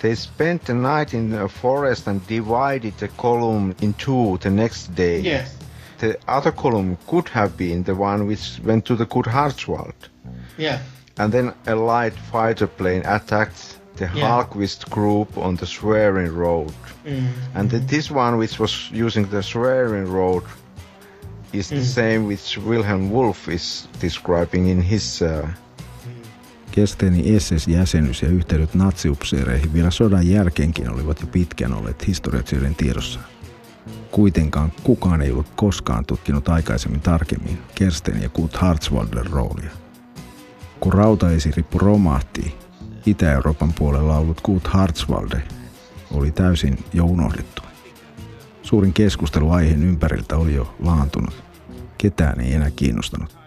They 0.00 0.14
spent 0.14 0.64
the 0.64 0.74
night 0.74 1.12
in 1.14 1.30
the 1.30 1.48
forest 1.48 2.06
and 2.06 2.26
divided 2.26 2.96
the 2.98 3.08
column 3.08 3.74
in 3.82 3.92
two 3.94 4.38
the 4.40 4.50
next 4.50 4.94
day. 4.94 5.20
Yes. 5.20 5.56
The 5.98 6.18
other 6.26 6.52
column 6.52 6.96
could 7.06 7.28
have 7.28 7.56
been 7.56 7.82
the 7.82 7.94
one 7.94 8.26
which 8.26 8.58
went 8.64 8.86
to 8.86 8.96
the 8.96 9.04
Good 9.04 9.26
Hartswald. 9.26 9.94
Yeah. 10.56 10.78
And 11.18 11.30
then 11.30 11.52
a 11.66 11.74
light 11.74 12.14
fighter 12.14 12.66
plane 12.66 13.02
attacked 13.04 13.78
the 13.96 14.10
Yeah. 14.14 14.46
Group 14.88 15.36
on 15.36 15.56
the 15.56 15.66
Swearing 15.66 16.34
Road. 16.34 16.72
Mm. 17.04 17.28
And 17.54 17.70
the, 17.70 17.78
this 17.78 18.10
one, 18.10 18.38
which 18.38 18.58
was 18.58 18.90
using 18.90 19.28
the 19.28 19.42
Swearing 19.42 20.10
Road, 20.10 20.44
is 21.52 21.68
the 21.68 21.84
same 21.84 22.26
which 22.26 22.56
Wilhelm 22.56 23.10
Wolf 23.10 23.48
is 23.48 23.86
describing 23.98 24.68
in 24.68 24.80
his. 24.80 25.20
Uh, 25.20 25.52
Kesteeni 26.72 27.40
SS-jäsenyys 27.40 28.22
ja 28.22 28.28
yhteydet 28.28 28.74
natsiupseereihin 28.74 29.72
vielä 29.72 29.90
sodan 29.90 30.28
jälkeenkin 30.28 30.90
olivat 30.90 31.20
jo 31.20 31.26
pitkään 31.26 31.72
olleet 31.72 32.06
historioitsijoiden 32.06 32.74
tiedossa. 32.74 33.20
Kuitenkaan 34.10 34.72
kukaan 34.82 35.22
ei 35.22 35.30
ollut 35.30 35.52
koskaan 35.56 36.06
tutkinut 36.06 36.48
aikaisemmin 36.48 37.00
tarkemmin 37.00 37.58
Kersten 37.74 38.22
ja 38.22 38.28
Kurt 38.28 38.56
Hartswalden 38.56 39.26
roolia. 39.26 39.70
Kun 40.80 40.92
rautaesirippu 40.92 41.78
romahti, 41.78 42.54
Itä-Euroopan 43.06 43.72
puolella 43.72 44.16
ollut 44.16 44.40
Kurt 44.40 44.66
Hartswalde 44.66 45.42
oli 46.10 46.30
täysin 46.30 46.84
jo 46.92 47.04
unohdettu. 47.04 47.62
Suurin 48.62 48.92
keskustelu 48.92 49.50
aiheen 49.50 49.82
ympäriltä 49.82 50.36
oli 50.36 50.54
jo 50.54 50.74
laantunut. 50.78 51.42
Ketään 51.98 52.40
ei 52.40 52.54
enää 52.54 52.70
kiinnostanut. 52.70 53.39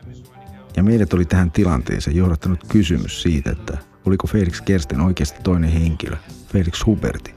Ja 0.76 0.84
meidät 0.84 1.14
oli 1.14 1.26
tähän 1.26 1.52
tilanteeseen 1.52 2.16
johdattanut 2.16 2.60
kysymys 2.68 3.22
siitä, 3.22 3.52
että 3.52 3.78
oliko 4.06 4.28
Felix 4.28 4.62
Kersten 4.62 5.02
oikeasti 5.02 5.40
toinen 5.44 5.70
henkilö, 5.70 6.16
Felix 6.48 6.86
Huberti. 6.86 7.36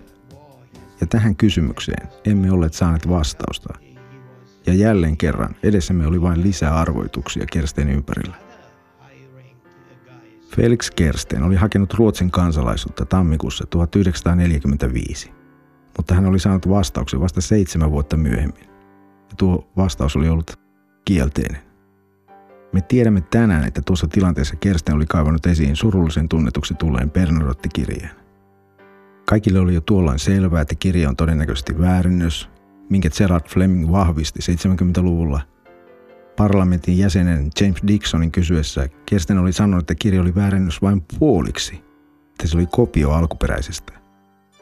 Ja 1.01 1.07
tähän 1.07 1.37
kysymykseen 1.37 2.09
emme 2.25 2.53
olleet 2.53 2.75
saaneet 2.75 3.09
vastausta. 3.09 3.75
Ja 4.67 4.75
jälleen 4.75 5.17
kerran 5.17 5.57
edessämme 5.63 6.07
oli 6.07 6.23
vain 6.23 6.43
lisää 6.43 6.77
arvoituksia 6.77 7.47
Kersten 7.53 7.89
ympärillä. 7.89 8.37
Felix 10.57 10.91
Kersten 10.91 11.43
oli 11.43 11.57
hakenut 11.57 11.95
Ruotsin 11.95 12.31
kansalaisuutta 12.31 13.07
tammikuussa 13.07 13.67
1945, 13.67 15.31
mutta 15.97 16.15
hän 16.15 16.27
oli 16.27 16.39
saanut 16.39 16.69
vastauksen 16.69 17.21
vasta 17.21 17.41
seitsemän 17.41 17.91
vuotta 17.91 18.17
myöhemmin. 18.17 18.65
Ja 19.31 19.37
tuo 19.37 19.71
vastaus 19.77 20.17
oli 20.17 20.29
ollut 20.29 20.59
kielteinen. 21.05 21.66
Me 22.73 22.81
tiedämme 22.81 23.21
tänään, 23.21 23.65
että 23.65 23.83
tuossa 23.87 24.07
tilanteessa 24.09 24.57
Kersten 24.57 24.95
oli 24.95 25.07
kaivannut 25.07 25.47
esiin 25.47 25.77
surullisen 25.77 26.29
tunnetuksi 26.29 26.75
tulleen 26.75 27.11
Bernadotte-kirjeen. 27.11 28.11
Kaikille 29.25 29.59
oli 29.59 29.75
jo 29.75 29.81
tuolloin 29.81 30.19
selvää, 30.19 30.61
että 30.61 30.75
kirja 30.75 31.09
on 31.09 31.17
todennäköisesti 31.17 31.79
väärinnös, 31.81 32.49
minkä 32.91 33.11
Gerard 33.19 33.49
Fleming 33.49 33.93
vahvisti 33.93 34.41
70-luvulla. 34.41 35.41
Parlamentin 36.37 36.99
jäsenen 36.99 37.51
James 37.61 37.83
Dixonin 37.87 38.33
kysyessä 38.33 38.89
Kersten 39.07 39.39
oli 39.39 39.53
sanonut, 39.53 39.83
että 39.83 39.95
kirja 39.95 40.21
oli 40.21 40.35
väärinnös 40.35 40.83
vain 40.83 41.05
puoliksi, 41.19 41.75
että 42.31 42.47
se 42.47 42.57
oli 42.57 42.67
kopio 42.67 43.11
alkuperäisestä, 43.11 43.93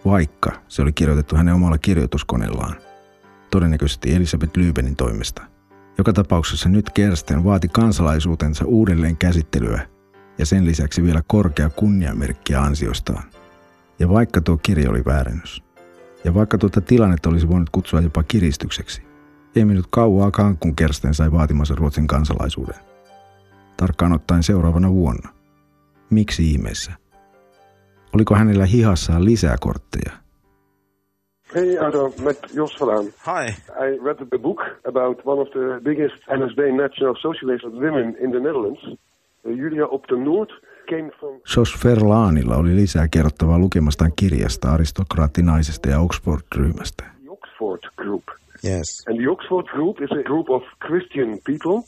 vaikka 0.04 0.52
se 0.68 0.82
oli 0.82 0.92
kirjoitettu 0.92 1.36
hänen 1.36 1.54
omalla 1.54 1.78
kirjoituskoneellaan, 1.78 2.76
todennäköisesti 3.50 4.14
Elisabeth 4.14 4.58
Lybenin 4.58 4.96
toimesta. 4.96 5.53
Joka 5.98 6.12
tapauksessa 6.12 6.68
nyt 6.68 6.90
Kersten 6.90 7.44
vaati 7.44 7.68
kansalaisuutensa 7.68 8.64
uudelleen 8.64 9.16
käsittelyä 9.16 9.88
ja 10.38 10.46
sen 10.46 10.64
lisäksi 10.64 11.02
vielä 11.02 11.22
korkea 11.26 11.70
kunniamerkkiä 11.70 12.62
ansiostaan. 12.62 13.22
Ja 13.98 14.08
vaikka 14.08 14.40
tuo 14.40 14.56
kirja 14.56 14.90
oli 14.90 15.04
väärennys, 15.04 15.62
ja 16.24 16.34
vaikka 16.34 16.58
tuota 16.58 16.80
tilannetta 16.80 17.28
olisi 17.28 17.48
voinut 17.48 17.70
kutsua 17.70 18.00
jopa 18.00 18.22
kiristykseksi, 18.22 19.02
ei 19.56 19.64
mennyt 19.64 19.86
kauaakaan, 19.90 20.58
kun 20.58 20.76
Kersten 20.76 21.14
sai 21.14 21.32
vaatimansa 21.32 21.74
Ruotsin 21.74 22.06
kansalaisuuden. 22.06 22.76
Tarkkaan 23.76 24.12
ottaen 24.12 24.42
seuraavana 24.42 24.92
vuonna. 24.92 25.28
Miksi 26.10 26.50
ihmeessä? 26.50 26.92
Oliko 28.12 28.34
hänellä 28.34 28.66
hihassaan 28.66 29.24
lisää 29.24 29.56
kortteja? 29.60 30.23
Hey 31.54 31.78
Ardo, 31.78 32.12
met 32.22 32.38
Jos 32.54 32.76
vandaan. 32.80 33.04
hi. 33.04 33.52
I 33.86 33.98
read 34.04 34.16
a 34.32 34.38
book 34.38 34.60
about 34.84 35.26
one 35.26 35.40
of 35.40 35.48
the 35.48 35.80
biggest 35.82 36.14
NSB 36.28 36.60
National 36.82 37.14
Socialist 37.14 37.64
women 37.64 38.16
in 38.20 38.30
the 38.30 38.40
Netherlands. 38.40 38.80
Uh, 38.86 38.96
Julia 39.56 39.86
op 39.86 40.06
de 40.08 40.16
Noord 40.16 40.50
came 40.90 41.10
from 41.18 41.40
Jos 41.56 41.84
Verlaanilla 41.84 42.56
oli 42.56 42.76
lisää 42.76 43.08
kerrottavaa 43.08 43.58
lukemastaan 43.58 44.12
kirjasta 44.16 44.72
aristokraattinaisesta 44.72 45.88
ja 45.88 46.00
Oxford-ryhmästä. 46.00 47.04
the 47.04 47.30
Oxford 47.30 47.82
group. 47.96 48.22
Yes. 48.64 49.04
And 49.08 49.16
the 49.20 49.28
Oxford 49.30 49.66
Group 49.66 50.00
is 50.00 50.10
a 50.10 50.22
group 50.22 50.50
of 50.50 50.62
Christian 50.86 51.28
people 51.46 51.82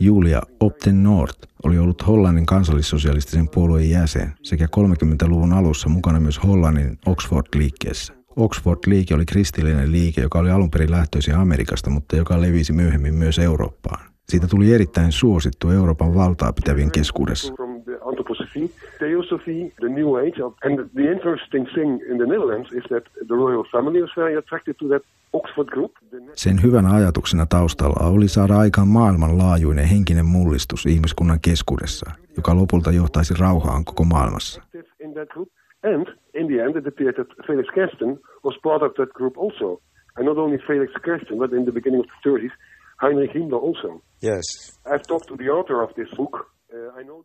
Julia 0.00 0.42
Opten 0.60 1.02
North 1.02 1.38
oli 1.64 1.78
ollut 1.78 2.06
Hollannin 2.06 2.46
kansallissosialistisen 2.46 3.48
puolueen 3.48 3.90
jäsen 3.90 4.32
sekä 4.42 4.66
30-luvun 4.76 5.52
alussa 5.52 5.88
mukana 5.88 6.20
myös 6.20 6.42
Hollannin 6.44 6.98
Oxford-liikkeessä. 7.06 8.12
Oxford-liike 8.36 9.14
oli 9.14 9.24
kristillinen 9.24 9.92
liike, 9.92 10.20
joka 10.20 10.38
oli 10.38 10.50
alun 10.50 10.70
perin 10.70 10.90
lähtöisin 10.90 11.34
Amerikasta, 11.34 11.90
mutta 11.90 12.16
joka 12.16 12.40
levisi 12.40 12.72
myöhemmin 12.72 13.14
myös 13.14 13.38
Eurooppaan. 13.38 14.06
Siitä 14.28 14.46
tuli 14.46 14.74
erittäin 14.74 15.12
suosittu 15.12 15.70
Euroopan 15.70 16.14
valtaa 16.14 16.52
pitävien 16.52 16.90
keskuudessa. 16.90 17.54
From 17.86 17.94
the 17.94 18.00
anthroposophy, 18.04 18.70
theosophy, 18.98 19.72
the 19.80 19.88
New 19.88 20.16
Age. 20.18 20.34
And 20.62 20.90
the 20.94 21.12
interesting 21.12 21.66
thing 21.74 22.00
in 22.10 22.18
the 22.18 22.26
Netherlands 22.26 22.68
is 22.72 22.84
that 22.90 23.04
the 23.28 23.34
royal 23.34 23.64
family 23.72 24.00
was 24.02 24.10
very 24.16 24.36
attracted 24.36 24.76
to 24.78 24.88
that 24.88 25.02
Oxford 25.32 25.68
group. 25.68 25.92
Sen 26.34 26.62
hyvänä 26.62 26.94
ajatuksena 26.94 27.46
taustalla 27.46 28.06
oli 28.08 28.28
saada 28.28 28.58
aikaan 28.58 28.88
maailmanlaajuinen 28.88 29.84
henkinen 29.84 30.26
mullistus 30.26 30.86
ihmiskunnan 30.86 31.40
keskuudessa, 31.40 32.10
joka 32.36 32.56
lopulta 32.56 32.90
johtaisi 32.92 33.34
rauhaan 33.40 33.84
koko 33.84 34.04
maailmassa. 34.04 34.62
active 34.62 34.88
in 35.00 35.14
that 35.14 35.28
group. 35.28 35.48
And 35.82 36.06
in 36.34 36.46
the 36.46 36.64
end, 36.64 36.76
it 36.76 36.86
appeared 36.86 37.14
that 37.14 37.46
Felix 37.46 37.68
Kersten 37.74 38.18
was 38.44 38.54
part 38.62 38.82
of 38.82 38.92
that 38.94 39.08
group 39.10 39.36
also. 39.38 39.80
And 40.16 40.26
not 40.28 40.38
only 40.38 40.58
Felix 40.66 40.92
Kersten, 41.04 41.38
but 41.38 41.52
in 41.52 41.64
the 41.64 41.72
beginning 41.72 42.00
of 42.04 42.06
the 42.10 42.30
30s, 42.30 42.52
Heinrich 42.96 43.32
Himmler 43.34 43.62
also. 43.62 44.00
Yes. 44.22 44.44
I've 44.86 45.02
talked 45.06 45.28
to 45.28 45.36
the 45.36 45.50
author 45.50 45.82
of 45.82 45.90
this 45.94 46.08
book. 46.16 46.46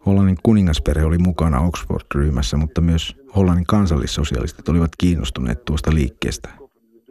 Hollannin 0.05 0.37
kuningaspere 0.43 1.03
oli 1.03 1.17
mukana 1.17 1.59
Oxford-ryhmässä, 1.59 2.57
mutta 2.57 2.81
myös 2.81 3.15
Hollannin 3.35 3.65
kansallissosialistit 3.65 4.69
olivat 4.69 4.91
kiinnostuneet 4.97 5.65
tuosta 5.65 5.91
liikkeestä. 5.93 6.49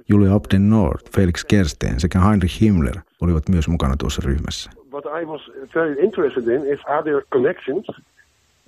Julia 0.09 0.35
Opden 0.35 0.70
North, 0.70 1.11
Felix 1.16 1.44
Kersten 1.44 2.00
sekä 2.00 2.20
Heinrich 2.20 2.61
Himmler 2.61 3.00
olivat 3.20 3.49
myös 3.49 3.68
mukana 3.68 3.94
tuossa 3.97 4.23
ryhmässä. 4.25 4.70
what 4.90 5.06
I 5.06 5.25
was 5.25 5.40
very 5.73 5.94
interested 6.02 6.49
in 6.49 6.66
is 6.66 6.80
are 6.87 7.02
there 7.02 7.23
connections 7.30 7.87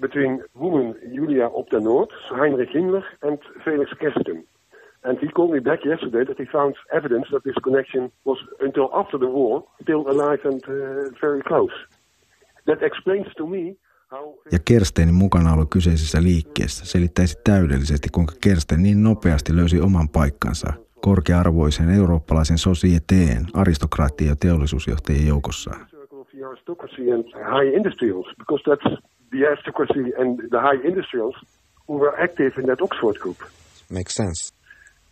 between 0.00 0.42
woman 0.54 0.94
Julia 1.10 1.48
Opten-North, 1.50 2.12
Heinrich 2.30 2.70
Himmler, 2.70 3.04
and 3.22 3.38
Felix 3.64 3.90
Kersten? 4.00 4.44
And 5.04 5.18
he 5.18 5.28
called 5.28 5.50
me 5.50 5.58
back 5.58 5.84
yesterday 5.84 6.24
that 6.24 6.38
he 6.38 6.44
found 6.44 6.76
evidence 6.92 7.26
that 7.32 7.44
this 7.44 7.56
connection 7.62 8.12
was, 8.24 8.38
until 8.60 8.88
after 8.94 9.18
the 9.18 9.26
war, 9.26 9.64
still 9.82 10.08
alive 10.08 10.40
and 10.44 10.62
uh, 10.64 11.10
very 11.20 11.42
close. 11.42 11.72
That 12.64 12.82
explains 12.82 13.34
to 13.36 13.46
me 13.46 13.76
how... 14.10 14.34
Ja 14.52 14.58
Kerstenin 14.64 15.14
mukanaolo 15.14 15.66
kyseisessä 15.66 16.22
liikkeessä 16.22 16.84
selittäisi 16.84 17.38
täydellisesti, 17.44 18.08
kuinka 18.12 18.34
Kersten 18.40 18.82
niin 18.82 19.02
nopeasti 19.02 19.56
löysi 19.56 19.80
oman 19.80 20.08
paikkansa 20.08 20.72
korkea-arvoisen 21.00 21.90
eurooppalaisen 21.90 22.58
sosieteen, 22.58 23.46
aristokraattien 23.54 24.28
ja 24.28 24.36
teollisuusjohtajien 24.36 25.26
joukossaan. 25.26 25.86
Makes 33.92 34.14
sense. 34.14 34.61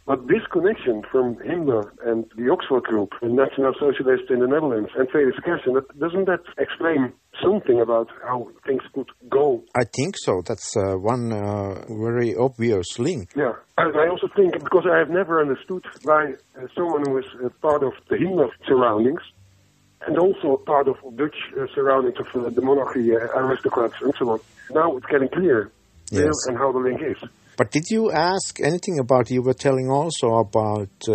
But 0.07 0.27
this 0.27 0.43
connection 0.51 1.03
from 1.11 1.37
Himmler 1.37 1.93
and 2.05 2.25
the 2.37 2.51
Oxford 2.51 2.85
Group, 2.85 3.13
the 3.21 3.29
National 3.29 3.73
Socialists 3.79 4.27
in 4.31 4.41
the 4.41 4.47
Netherlands, 4.49 4.91
and 4.97 5.09
Felix 5.11 5.37
that, 5.45 5.99
doesn't 5.99 6.25
that 6.25 6.41
explain 6.59 7.13
something 7.43 7.81
about 7.81 8.09
how 8.23 8.49
things 8.67 8.83
could 8.95 9.09
go? 9.29 9.63
I 9.77 9.85
think 9.95 10.17
so. 10.19 10.43
That's 10.45 10.77
uh, 10.77 10.95
one 10.95 11.33
uh, 11.33 11.85
very 11.89 12.35
obvious 12.35 12.99
link. 12.99 13.31
Yeah. 13.37 13.53
And 13.79 13.97
I 13.97 14.09
also 14.09 14.29
think, 14.35 14.53
because 14.65 14.85
I 14.91 14.99
have 14.99 15.11
never 15.11 15.41
understood 15.41 15.85
why 16.03 16.35
uh, 16.57 16.67
someone 16.75 17.05
who 17.07 17.19
is 17.19 17.27
uh, 17.45 17.49
part 17.63 17.83
of 17.83 17.93
the 18.09 18.17
Himmler 18.17 18.51
surroundings, 18.67 19.21
and 20.07 20.19
also 20.19 20.57
part 20.57 20.89
of 20.89 20.97
Dutch 21.17 21.37
uh, 21.57 21.67
surroundings 21.75 22.17
of 22.19 22.27
uh, 22.35 22.49
the 22.49 22.63
monarchy, 22.63 23.15
uh, 23.15 23.19
aristocrats, 23.37 23.95
and 24.01 24.15
so 24.19 24.31
on, 24.31 24.41
now 24.73 24.97
it's 24.97 25.07
getting 25.07 25.29
clear 25.29 25.71
where 26.11 26.25
Yes. 26.25 26.47
and 26.49 26.57
how 26.57 26.73
the 26.73 26.79
link 26.79 27.01
is. 27.03 27.29
But 27.61 27.75
did 27.75 27.83
you 27.93 28.11
ask 28.11 28.61
anything 28.61 28.99
about? 28.99 29.31
You 29.31 29.43
were 29.43 29.59
telling 29.67 29.91
also 29.91 30.27
about 30.47 30.97
uh, 31.09 31.15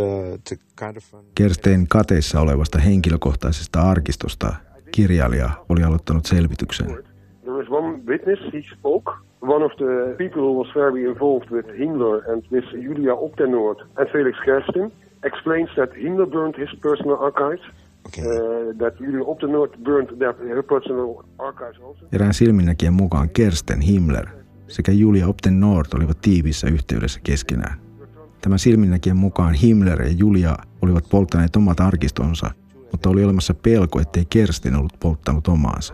the 0.49 0.57
kind 0.75 0.97
of. 0.97 1.03
An, 1.13 1.25
Kersten 1.37 1.87
kateissa 1.87 2.41
olevasta 2.41 2.79
henkilökohtaisesta 2.79 3.81
arkistosta 3.81 4.55
kirjailija 4.91 5.49
oli 5.69 5.83
aloittanut 5.83 6.25
selvityksen. 6.25 6.87
There 6.87 7.61
is 7.63 7.69
one 7.69 7.99
witness, 8.07 8.39
he 8.53 8.61
spoke. 8.77 9.11
One 9.41 9.65
of 9.65 9.71
the 9.71 10.15
people 10.17 10.41
who 10.41 10.53
was 10.63 10.69
very 10.75 11.03
involved 11.11 11.49
with 11.51 11.67
Himmler 11.67 12.31
and 12.31 12.43
with 12.51 12.67
Julia 12.85 13.13
Optennoord 13.15 13.79
and 13.97 14.07
Felix 14.11 14.37
Kersten 14.45 14.91
explains 15.23 15.69
that 15.75 15.89
Himmler 16.03 16.29
burned 16.31 16.55
his 16.57 16.79
personal 16.81 17.17
archives, 17.27 17.63
okay. 18.07 18.21
uh, 18.21 18.77
that 18.81 18.93
Julia 18.99 19.25
Optennoord 19.31 19.71
burned 19.83 20.09
their, 20.19 20.33
her 20.55 20.63
personal 20.63 21.09
archives 21.39 21.79
also. 21.81 22.05
Erään 22.11 22.33
silminnäkijän 22.33 22.93
mukaan 22.93 23.29
Kersten 23.29 23.81
Himmler 23.81 24.44
sekä 24.67 24.91
Julia 24.91 25.27
Opten 25.27 25.59
North 25.59 25.95
olivat 25.95 26.21
tiiviissä 26.21 26.67
yhteydessä 26.67 27.19
keskenään. 27.23 27.79
Tämän 28.41 28.59
silminnäkijän 28.59 29.17
mukaan 29.17 29.53
Himmler 29.53 30.01
ja 30.01 30.11
Julia 30.17 30.57
olivat 30.81 31.03
polttaneet 31.09 31.55
omat 31.55 31.79
arkistonsa, 31.79 32.51
mutta 32.91 33.09
oli 33.09 33.23
olemassa 33.23 33.53
pelko, 33.53 33.99
ettei 33.99 34.25
Kersten 34.29 34.75
ollut 34.75 34.99
polttanut 34.99 35.47
omaansa. 35.47 35.93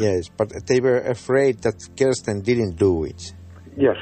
Yes. 0.00 0.32
But 0.38 0.48
they 0.66 0.80
were 0.80 1.10
afraid 1.10 1.54
that 1.62 1.74
Kirsten 1.96 2.36
didn't 2.36 2.80
do 2.80 3.04
it. 3.04 3.36
Yes. 3.82 3.98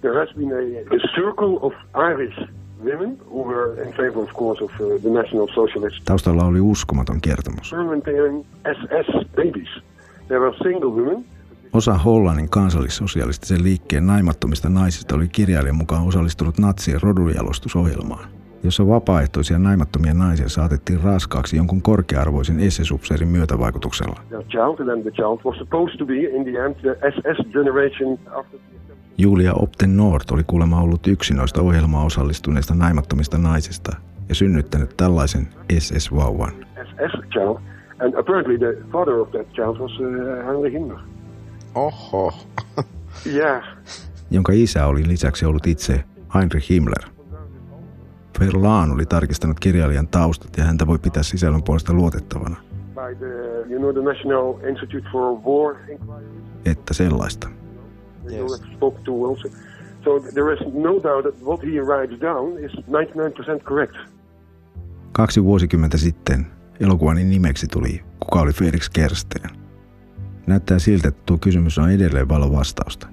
There 0.00 0.18
has 0.18 0.28
been 0.36 0.52
a, 0.52 0.94
a 0.96 0.98
circle 1.14 1.58
of 1.62 1.72
Irish 2.12 2.36
women 2.84 3.18
who 3.30 3.42
were 3.42 3.82
in 3.82 3.92
favor, 3.92 4.22
of 4.22 4.32
course, 4.32 4.64
of 4.64 4.70
uh, 4.80 5.00
the 5.02 5.10
National 5.10 5.46
Socialists 5.54 6.02
Taustalla 6.04 6.44
oli 6.44 6.60
uskomaton 6.60 7.20
kertomus. 7.20 7.72
SS 8.74 9.28
babies. 9.36 9.68
There 10.28 10.40
were 10.40 10.54
single 10.62 10.90
women 10.90 11.24
Osa 11.74 11.94
Hollannin 11.94 12.48
kansallissosialistisen 12.48 13.62
liikkeen 13.64 14.06
naimattomista 14.06 14.68
naisista 14.68 15.14
oli 15.14 15.28
kirjailijan 15.28 15.76
mukaan 15.76 16.06
osallistunut 16.06 16.58
natsien 16.58 17.02
rodunjalostusohjelmaan, 17.02 18.28
jossa 18.62 18.86
vapaaehtoisia 18.86 19.58
naimattomia 19.58 20.14
naisia 20.14 20.48
saatettiin 20.48 21.00
raskaaksi 21.00 21.56
jonkun 21.56 21.82
korkea-arvoisen 21.82 22.56
SS-upseerin 22.70 23.28
myötävaikutuksella. 23.28 24.20
Julia 29.18 29.54
Opten 29.54 29.96
North 29.96 30.32
oli 30.32 30.42
kuulemma 30.46 30.80
ollut 30.80 31.06
yksi 31.06 31.34
noista 31.34 31.62
ohjelmaan 31.62 32.06
osallistuneista 32.06 32.74
naimattomista 32.74 33.38
naisista 33.38 33.96
ja 34.28 34.34
synnyttänyt 34.34 34.96
tällaisen 34.96 35.48
SS-vauvan. 35.78 36.52
SS 36.96 37.30
child. 37.30 37.56
And 37.98 38.14
apparently 38.14 38.58
the 38.58 38.76
father 38.92 39.14
of 39.14 39.30
that 39.30 39.52
child 39.52 39.78
was 39.78 39.92
uh, 40.00 40.46
Heinrich 40.46 40.72
Himmler. 40.72 40.98
Oho. 41.74 42.32
Yeah. 43.26 43.64
jonka 44.30 44.52
isä 44.52 44.86
oli 44.86 45.08
lisäksi 45.08 45.44
ollut 45.44 45.66
itse 45.66 46.04
Heinrich 46.34 46.70
Himmler. 46.70 47.04
Verlaan 48.40 48.92
oli 48.92 49.06
tarkistanut 49.06 49.60
kirjailijan 49.60 50.08
taustat 50.08 50.56
ja 50.56 50.64
häntä 50.64 50.86
voi 50.86 50.98
pitää 50.98 51.22
sisällön 51.22 51.62
puolesta 51.62 51.92
luotettavana, 51.92 52.56
By 52.94 53.16
the, 53.18 53.26
you 53.70 53.78
know, 53.78 53.92
the 53.92 54.02
National 54.02 54.68
Institute 54.70 55.08
for 55.12 55.38
War 55.46 55.76
Inquiry. 55.90 56.24
että 56.64 56.94
sellaista. 56.94 57.48
Yes. 58.32 58.62
So 60.04 60.20
there 60.34 60.54
is 60.54 60.60
no 60.74 60.90
doubt 61.02 61.24
that 61.24 61.42
what 61.46 61.62
he 61.62 61.80
writes 61.80 62.20
down 62.20 62.58
is 62.58 62.72
99% 63.58 63.62
correct. 63.64 63.96
Kaksi 65.12 65.44
vuosikymmentä 65.44 65.96
sitten 65.96 66.46
elokuvani 66.80 67.24
nimeksi 67.24 67.66
tuli 67.66 68.02
Kuka 68.20 68.40
oli 68.40 68.52
Felix 68.52 68.88
Kersten. 68.88 69.63
Näyttää 70.46 70.78
siltä, 70.78 71.08
että 71.08 71.22
tuo 71.26 71.38
kysymys 71.38 71.78
on 71.78 71.90
edelleen 71.90 72.28
valo 72.28 72.52
vastausta. 72.52 73.06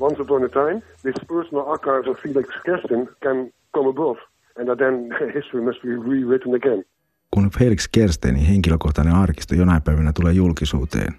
Once 0.00 0.22
upon 0.22 0.44
a 0.44 0.48
time, 0.48 0.82
this 1.02 1.14
personal 1.28 1.68
archives 1.72 2.08
of 2.08 2.22
Felix 2.22 2.48
Kersten 2.64 3.08
can 3.24 3.52
come 3.74 3.88
above, 3.88 4.20
and 4.58 4.66
that 4.66 4.78
then 4.78 5.10
history 5.36 5.62
must 5.62 5.82
be 5.82 5.88
rewritten 5.88 6.54
again. 6.54 6.84
Kun 7.30 7.50
Felix 7.58 7.88
Kerstenin 7.92 8.44
henkilökohtainen 8.44 9.14
arkisto 9.14 9.54
jonain 9.54 9.82
päivänä 9.82 10.12
tulee 10.12 10.32
julkisuuteen, 10.32 11.14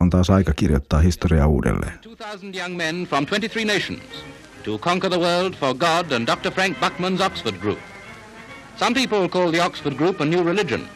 on 0.00 0.10
taas 0.10 0.30
aika 0.30 0.52
kirjoittaa 0.52 1.00
historiaa 1.00 1.46
uudelleen. 1.46 1.92
2,000 2.04 2.54
young 2.54 2.76
men 2.76 3.06
from 3.06 3.26
23 3.26 3.74
nations 3.74 4.24
to 4.64 4.78
conquer 4.78 5.10
the 5.10 5.20
world 5.20 5.54
for 5.54 5.74
God 5.74 6.12
and 6.12 6.26
Dr. 6.26 6.50
Frank 6.50 6.76
Buckman's 6.78 7.20
Oxford 7.20 7.56
Group. 7.60 7.91
Some 8.76 8.94
people 8.94 9.28
call 9.28 9.50
the 9.50 9.60
Oxford 9.60 9.96
Group 9.96 10.20
a 10.20 10.24
new 10.24 10.42
religion. 10.42 10.88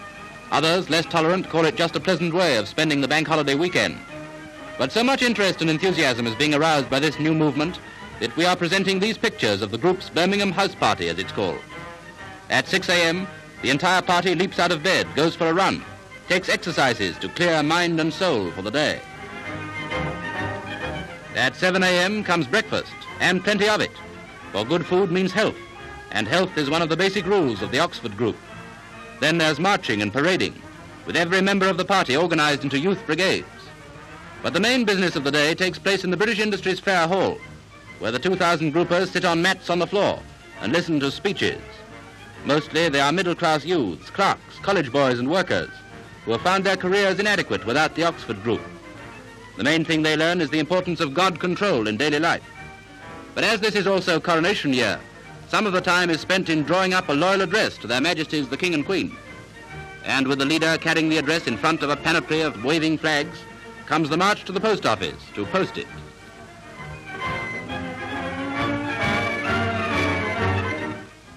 Others, 0.51 0.91
less 0.91 1.07
tolerant, 1.07 1.49
call 1.49 1.65
it 1.67 1.77
just 1.77 1.97
a 1.97 2.01
pleasant 2.01 2.33
way 2.33 2.57
of 2.57 2.69
spending 2.69 3.01
the 3.01 3.09
bank 3.09 3.29
holiday 3.29 3.55
weekend. 3.55 3.99
But 4.79 4.93
so 4.93 5.05
much 5.05 5.23
interest 5.23 5.61
and 5.61 5.71
enthusiasm 5.71 6.27
is 6.27 6.35
being 6.35 6.55
aroused 6.55 6.91
by 6.91 7.01
this 7.01 7.19
new 7.19 7.35
movement 7.35 7.79
that 8.21 8.35
we 8.37 8.47
are 8.47 8.57
presenting 8.57 8.99
these 8.99 9.19
pictures 9.19 9.63
of 9.63 9.71
the 9.71 9.79
group's 9.79 10.09
Birmingham 10.09 10.53
house 10.53 10.75
party, 10.75 11.09
as 11.09 11.19
it's 11.19 11.33
called. 11.33 11.61
At 12.49 12.67
6 12.67 12.89
a.m., 12.89 13.27
the 13.63 13.71
entire 13.71 14.03
party 14.03 14.35
leaps 14.35 14.59
out 14.59 14.73
of 14.73 14.83
bed, 14.83 15.07
goes 15.15 15.35
for 15.35 15.49
a 15.49 15.55
run, 15.55 15.85
takes 16.29 16.49
exercises 16.49 17.19
to 17.19 17.29
clear 17.29 17.63
mind 17.63 18.01
and 18.01 18.13
soul 18.13 18.51
for 18.53 18.63
the 18.63 18.71
day. 18.71 19.01
At 21.35 21.57
7 21.57 21.83
a.m. 21.83 22.25
comes 22.25 22.47
breakfast, 22.47 22.93
and 23.21 23.45
plenty 23.45 23.69
of 23.69 23.81
it. 23.81 23.91
For 24.53 24.65
good 24.65 24.87
food 24.87 25.11
means 25.11 25.33
health, 25.33 25.57
and 26.13 26.27
health 26.27 26.57
is 26.57 26.71
one 26.71 26.83
of 26.83 26.89
the 26.89 26.97
basic 26.97 27.27
rules 27.27 27.63
of 27.63 27.71
the 27.71 27.79
Oxford 27.79 28.17
Group. 28.17 28.37
Then 29.21 29.39
there's 29.39 29.59
marching 29.59 30.03
and 30.03 30.13
parading, 30.13 30.61
with 31.07 31.17
every 31.17 31.41
member 31.41 31.69
of 31.69 31.77
the 31.77 31.85
party 31.85 32.17
organized 32.17 32.65
into 32.65 32.79
youth 32.79 33.05
brigades. 33.07 33.47
But 34.43 34.53
the 34.53 34.61
main 34.61 34.85
business 34.85 35.17
of 35.17 35.25
the 35.25 35.31
day 35.31 35.55
takes 35.55 35.79
place 35.79 36.05
in 36.05 36.11
the 36.11 36.17
British 36.17 36.39
Industries 36.39 36.81
Fair 36.81 37.09
Hall, 37.09 37.39
where 37.99 38.13
the 38.13 38.19
2,000 38.19 38.73
groupers 38.73 39.09
sit 39.09 39.25
on 39.25 39.43
mats 39.43 39.71
on 39.71 39.79
the 39.79 39.87
floor 39.87 40.21
and 40.61 40.73
listen 40.73 41.01
to 41.01 41.11
speeches. 41.11 41.61
Mostly 42.45 42.89
they 42.89 43.01
are 43.01 43.13
middle-class 43.13 43.65
youths, 43.65 44.11
clerks, 44.11 44.59
college 44.63 44.93
boys 44.93 45.19
and 45.19 45.31
workers 45.31 45.71
who 46.25 46.33
have 46.33 46.43
found 46.43 46.65
their 46.65 46.77
careers 46.77 47.19
inadequate 47.19 47.65
without 47.65 47.95
the 47.95 48.05
Oxford 48.05 48.43
Group. 48.43 48.61
The 49.57 49.65
main 49.65 49.85
thing 49.85 50.03
they 50.03 50.17
learn 50.17 50.41
is 50.41 50.51
the 50.51 50.59
importance 50.59 51.01
of 51.01 51.15
God 51.15 51.41
control 51.41 51.89
in 51.89 51.97
daily 51.97 52.19
life. 52.19 52.45
But 53.35 53.45
as 53.45 53.61
this 53.61 53.75
is 53.75 53.87
also 53.87 54.21
coronation 54.21 54.73
year, 54.73 55.01
some 55.49 55.67
of 55.67 55.73
the 55.73 55.81
time 55.81 56.11
is 56.11 56.21
spent 56.21 56.49
in 56.49 56.65
drawing 56.65 56.93
up 56.93 57.09
a 57.09 57.13
loyal 57.13 57.41
address 57.41 57.79
to 57.79 57.87
their 57.87 58.01
Majesties 58.01 58.49
the 58.49 58.57
King 58.57 58.75
and 58.75 58.85
Queen. 58.85 59.17
And 60.05 60.27
with 60.27 60.39
the 60.39 60.45
leader 60.45 60.77
carrying 60.79 61.09
the 61.09 61.19
address 61.19 61.47
in 61.47 61.57
front 61.57 61.83
of 61.83 61.91
a 61.91 61.97
panoply 61.97 62.41
of 62.41 62.65
waving 62.65 62.99
flags, 62.99 63.39
comes 63.87 64.09
the 64.09 64.17
march 64.17 64.45
to 64.45 64.53
the 64.53 64.61
post 64.61 64.85
office 64.85 65.15
to 65.35 65.47
post 65.47 65.79
it. 65.79 65.87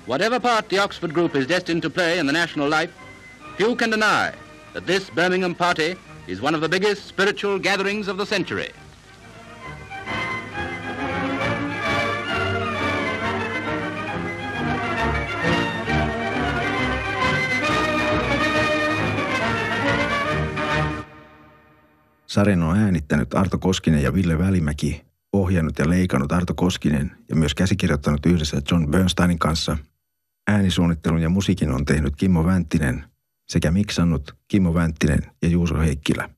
Whatever 0.07 0.39
part 0.39 0.69
the 0.69 0.79
Oxford 0.79 1.13
Group 1.13 1.35
is 1.35 1.45
destined 1.45 1.83
to 1.83 1.89
play 1.89 2.17
in 2.17 2.25
the 2.25 2.33
national 2.33 2.67
life, 2.67 2.91
few 3.57 3.75
can 3.75 3.91
deny 3.91 4.33
that 4.73 4.87
this 4.87 5.07
Birmingham 5.11 5.53
party 5.53 5.95
is 6.25 6.41
one 6.41 6.55
of 6.55 6.61
the 6.61 6.69
biggest 6.69 7.05
spiritual 7.05 7.59
gatherings 7.59 8.07
of 8.07 8.17
the 8.17 8.25
century. 8.25 8.71
Sarjan 22.29 22.63
on 22.63 22.77
äänittänyt 22.77 23.33
Arto 23.33 23.57
Koskinen 23.57 24.03
ja 24.03 24.13
Ville 24.13 24.37
Välimäki, 24.37 25.05
ohjannut 25.33 25.79
ja 25.79 25.89
leikannut 25.89 26.31
Arto 26.31 26.53
Koskinen 26.53 27.11
ja 27.29 27.35
myös 27.35 27.55
käsikirjoittanut 27.55 28.25
yhdessä 28.25 28.61
John 28.71 28.91
Bernsteinin 28.91 29.39
kanssa. 29.39 29.77
Äänisuunnittelun 30.47 31.21
ja 31.21 31.29
musiikin 31.29 31.71
on 31.71 31.85
tehnyt 31.85 32.15
Kimmo 32.15 32.45
Vänttinen 32.45 33.03
sekä 33.47 33.71
miksannut 33.71 34.35
Kimmo 34.47 34.73
Vänttinen 34.73 35.19
ja 35.41 35.49
Juuso 35.49 35.77
Heikkilä. 35.77 36.29